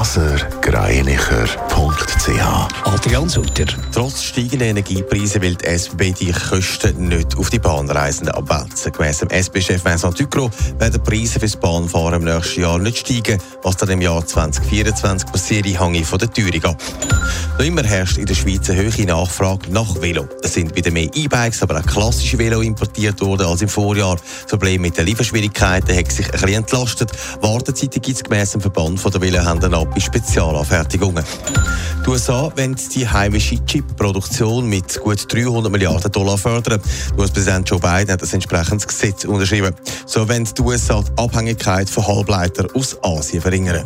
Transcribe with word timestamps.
blasergreinicher.ch 0.00 2.68
Adrian 2.84 3.28
Sutter. 3.28 3.66
Trotz 3.92 4.22
steigender 4.22 4.64
Energiepreise 4.64 5.42
will 5.42 5.56
die 5.56 5.66
SBB 5.66 6.14
die 6.14 6.32
Kosten 6.32 7.08
nicht 7.08 7.36
auf 7.36 7.50
die 7.50 7.58
Bahnreisenden 7.58 8.34
abwälzen. 8.34 8.92
Gemäss 8.92 9.18
dem 9.18 9.28
SB-Chef 9.28 9.84
Vincent 9.84 10.18
Ducro 10.18 10.50
werden 10.78 10.94
die 10.94 10.98
Preise 11.00 11.38
fürs 11.38 11.54
Bahnfahren 11.54 12.14
im 12.14 12.24
nächsten 12.24 12.62
Jahr 12.62 12.78
nicht 12.78 13.06
steigen, 13.06 13.42
was 13.62 13.76
dann 13.76 13.90
im 13.90 14.00
Jahr 14.00 14.24
2024 14.24 15.30
passiert, 15.30 15.66
hänge 15.66 16.02
von 16.02 16.18
der 16.18 16.32
Teuerung 16.32 16.64
ab. 16.64 16.78
Noch 17.58 17.64
immer 17.64 17.82
herrscht 17.82 18.18
in 18.18 18.26
der 18.26 18.34
Schweiz 18.34 18.70
eine 18.70 18.90
hohe 18.90 19.06
Nachfrage 19.06 19.70
nach 19.70 20.00
Velo. 20.00 20.28
Es 20.42 20.54
sind 20.54 20.74
wieder 20.74 20.90
mehr 20.90 21.08
E-Bikes, 21.14 21.62
aber 21.62 21.78
auch 21.78 21.86
klassische 21.86 22.38
Velo 22.38 22.60
importiert 22.62 23.20
worden 23.20 23.46
als 23.46 23.62
im 23.62 23.68
Vorjahr. 23.68 24.16
Das 24.16 24.46
Problem 24.50 24.82
mit 24.82 24.96
den 24.96 25.06
Lieferschwierigkeiten 25.06 25.96
hat 25.96 26.10
sich 26.10 26.26
ein 26.26 26.32
bisschen 26.32 26.54
entlastet. 26.54 27.10
Wartezeiten 27.40 28.00
gibt 28.00 28.16
es 28.16 28.24
gemäss 28.24 28.52
dem 28.52 28.60
Verband 28.60 29.04
der 29.04 29.20
Velohändler 29.20 29.72
ab 29.78 29.88
bei 29.94 30.00
Spezialanfertigungen. 30.00 31.24
Die 32.04 32.08
USA 32.08 32.50
wollen 32.56 32.76
die 32.94 33.06
heimische 33.06 33.64
Chip-Produktion 33.66 34.66
mit 34.66 34.98
gut 35.00 35.32
300 35.32 35.70
Milliarden 35.70 36.10
Dollar 36.10 36.38
fördern. 36.38 36.80
US-Präsident 37.18 37.68
Joe 37.68 37.78
Biden 37.78 38.12
hat 38.12 38.22
das 38.22 38.32
entsprechendes 38.32 38.86
Gesetz 38.88 39.24
unterschrieben. 39.24 39.74
So 40.06 40.28
wollen 40.28 40.44
die 40.44 40.62
USA 40.62 41.02
die 41.02 41.22
Abhängigkeit 41.22 41.90
von 41.90 42.06
Halbleitern 42.06 42.68
aus 42.74 42.96
Asien 43.02 43.42
verringern. 43.42 43.84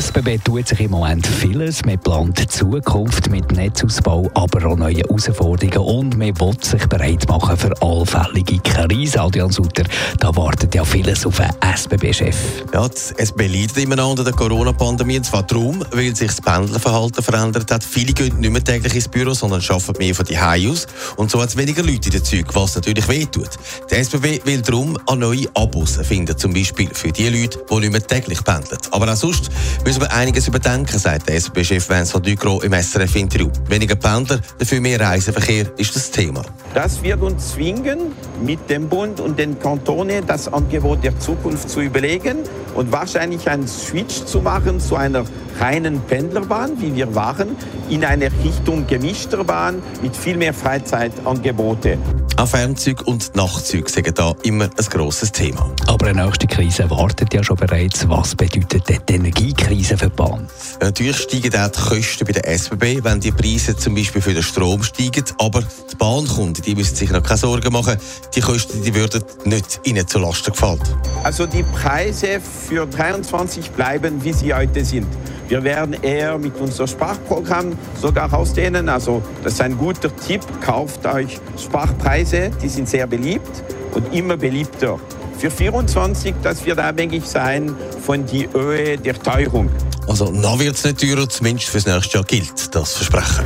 SBB 0.00 0.42
tut 0.42 0.66
sich 0.66 0.80
im 0.80 0.92
Moment 0.92 1.26
vieles. 1.26 1.84
Man 1.84 1.98
plant 1.98 2.50
Zukunft 2.50 3.28
mit 3.28 3.52
Netzausbau, 3.52 4.30
aber 4.32 4.64
auch 4.64 4.76
neue 4.76 4.94
Herausforderungen 4.94 5.76
und 5.76 6.16
man 6.16 6.40
will 6.40 6.54
sich 6.62 6.86
bereit 6.86 7.28
machen 7.28 7.54
für 7.54 7.70
allfällige 7.82 8.60
Krisen. 8.60 9.20
Adrian 9.20 9.50
Sutter, 9.50 9.84
da 10.18 10.34
wartet 10.34 10.74
ja 10.74 10.86
vieles 10.86 11.26
auf 11.26 11.38
einen 11.38 11.52
SBB-Chef. 11.60 12.34
Ja, 12.72 12.88
das 12.88 13.12
SBB 13.12 13.48
leidet 13.48 13.76
immer 13.76 13.96
noch 13.96 14.14
der 14.14 14.32
Corona-Pandemie. 14.32 15.18
Und 15.18 15.24
zwar 15.24 15.42
darum, 15.42 15.84
weil 15.90 16.16
sich 16.16 16.28
das 16.28 16.40
Pendlerverhalten 16.40 17.22
verändert 17.22 17.70
hat. 17.70 17.84
Viele 17.84 18.14
gehen 18.14 18.40
nicht 18.40 18.50
mehr 18.50 18.64
täglich 18.64 18.94
ins 18.94 19.06
Büro, 19.06 19.34
sondern 19.34 19.60
arbeiten 19.68 19.98
mehr 19.98 20.14
von 20.14 20.24
die 20.24 20.38
aus. 20.38 20.86
Und 21.16 21.30
so 21.30 21.42
hat 21.42 21.50
es 21.50 21.58
weniger 21.58 21.82
Leute 21.82 22.06
in 22.06 22.12
den 22.12 22.24
Zügen, 22.24 22.48
was 22.54 22.74
natürlich 22.74 23.06
wehtut. 23.06 23.50
Der 23.90 23.98
SBB 23.98 24.46
will 24.46 24.62
darum 24.62 24.98
an 25.06 25.18
neue 25.18 25.44
Abos 25.52 25.98
finden, 26.02 26.38
zum 26.38 26.54
Beispiel 26.54 26.88
für 26.90 27.12
die 27.12 27.28
Leute, 27.28 27.58
die 27.70 27.74
nicht 27.80 27.92
mehr 27.92 28.06
täglich 28.06 28.42
pendeln. 28.42 28.78
Aber 28.92 29.12
auch 29.12 29.16
sonst 29.16 29.50
müssen 29.90 30.02
wir 30.02 30.12
einiges 30.12 30.46
überdenken, 30.46 31.00
sagt 31.00 31.28
der 31.28 31.34
SB-Chef 31.34 31.88
Vincent 31.88 32.24
Ducro 32.24 32.60
im 32.60 32.72
SRF-Interview. 32.72 33.50
Weniger 33.66 33.96
Pendler, 33.96 34.38
dafür 34.56 34.80
mehr 34.80 35.00
Reiseverkehr 35.00 35.66
ist 35.78 35.96
das 35.96 36.12
Thema. 36.12 36.42
Das 36.74 37.02
wird 37.02 37.20
uns 37.20 37.54
zwingen, 37.54 38.12
mit 38.40 38.70
dem 38.70 38.88
Bund 38.88 39.18
und 39.18 39.36
den 39.36 39.58
Kantonen 39.58 40.24
das 40.28 40.46
Angebot 40.46 41.02
der 41.02 41.18
Zukunft 41.18 41.68
zu 41.68 41.80
überlegen 41.80 42.36
und 42.76 42.92
wahrscheinlich 42.92 43.50
einen 43.50 43.66
Switch 43.66 44.26
zu 44.26 44.40
machen 44.40 44.78
zu 44.78 44.94
einer 44.94 45.24
reinen 45.58 46.00
Pendlerbahn, 46.02 46.80
wie 46.80 46.94
wir 46.94 47.12
waren, 47.16 47.56
in 47.88 48.04
eine 48.04 48.30
Richtung 48.44 48.86
gemischter 48.86 49.42
Bahn 49.42 49.82
mit 50.02 50.14
viel 50.14 50.36
mehr 50.36 50.54
Freizeitangebote. 50.54 51.98
Auch 52.40 52.48
Fernzüge 52.48 53.04
und 53.04 53.36
Nachtzüge 53.36 53.90
sind 53.90 54.18
da 54.18 54.34
immer 54.44 54.64
ein 54.64 54.84
grosses 54.86 55.30
Thema. 55.30 55.70
Aber 55.86 56.06
eine 56.06 56.24
nächste 56.24 56.46
Krise 56.46 56.88
wartet 56.88 57.34
ja 57.34 57.44
schon 57.44 57.56
bereits. 57.56 58.08
Was 58.08 58.34
bedeutet 58.34 58.90
die 59.06 59.12
Energiekrise 59.12 59.98
für 59.98 60.08
die 60.08 60.16
Bahn? 60.16 60.48
Natürlich 60.80 61.18
steigen 61.18 61.54
auch 61.54 61.68
die 61.68 61.78
Kosten 61.78 62.24
bei 62.24 62.32
der 62.32 62.48
SBB, 62.48 63.04
wenn 63.04 63.20
die 63.20 63.30
Preise 63.30 63.76
zum 63.76 63.94
Beispiel 63.94 64.22
für 64.22 64.32
den 64.32 64.42
Strom 64.42 64.82
steigen. 64.82 65.24
Aber 65.36 65.60
die 65.60 65.96
Bahnkunden 65.96 66.64
die 66.64 66.74
müssen 66.74 66.96
sich 66.96 67.10
noch 67.10 67.22
keine 67.22 67.36
Sorgen 67.36 67.74
machen. 67.74 67.98
Die 68.34 68.40
Kosten 68.40 68.82
die 68.82 68.94
würden 68.94 69.22
nicht 69.44 69.78
ihnen 69.84 70.08
zu 70.08 70.18
Lasten 70.18 70.52
gefallen. 70.52 70.80
Also 71.22 71.44
die 71.44 71.62
Preise 71.62 72.40
für 72.40 72.86
23 72.86 73.70
bleiben, 73.72 74.24
wie 74.24 74.32
sie 74.32 74.54
heute 74.54 74.82
sind. 74.82 75.06
Wir 75.50 75.64
werden 75.64 75.96
eher 76.00 76.38
mit 76.38 76.56
unserem 76.60 76.86
Sparprogramm 76.86 77.76
sogar 78.00 78.32
ausdehnen. 78.32 78.88
Also 78.88 79.20
das 79.42 79.54
ist 79.54 79.60
ein 79.60 79.76
guter 79.76 80.14
Tipp. 80.14 80.42
Kauft 80.60 81.04
euch 81.04 81.40
Sparpreise, 81.58 82.29
die 82.32 82.68
sind 82.68 82.88
sehr 82.88 83.06
beliebt 83.06 83.62
und 83.94 84.14
immer 84.14 84.36
beliebter. 84.36 84.98
Für 85.38 85.50
24, 85.50 86.34
das 86.42 86.64
wird 86.64 86.78
abhängig 86.78 87.24
sein 87.24 87.74
von 88.04 88.26
der 88.26 88.52
Höhe 88.52 88.98
der 88.98 89.14
Teuerung. 89.14 89.70
Also 90.06 90.30
noch 90.30 90.58
wird 90.58 90.76
es 90.76 90.84
nicht 90.84 91.00
teurer, 91.00 91.28
zumindest 91.28 91.70
fürs 91.70 91.86
nächste 91.86 92.18
Jahr 92.18 92.24
gilt 92.24 92.74
das 92.74 92.94
Versprechen. 92.94 93.44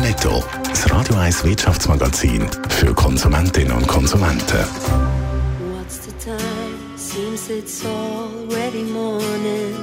Netto, 0.00 0.42
das 0.68 0.90
Radio 0.90 1.16
1 1.16 1.44
Wirtschaftsmagazin 1.44 2.46
für 2.68 2.92
Konsumentinnen 2.94 3.72
und 3.72 3.86
Konsumenten. 3.86 4.58
What's 5.76 6.00
the 6.04 6.12
time? 6.22 6.38
Seems 6.96 7.48
it's 7.48 7.82
already 7.84 8.82
morning. 8.82 9.74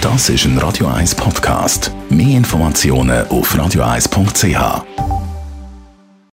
Das 0.00 0.28
ist 0.28 0.44
ein 0.44 0.58
Radio 0.58 0.88
1 0.88 1.14
Podcast. 1.14 1.90
Mehr 2.10 2.36
Informationen 2.36 3.26
auf 3.28 3.54
radio1.ch. 3.54 5.03